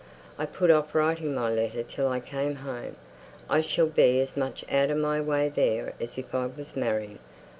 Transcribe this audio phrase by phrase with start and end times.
[0.39, 2.95] I put off writing my letter till I came home;
[3.47, 7.19] I shall be as much out of the way there as if I was married.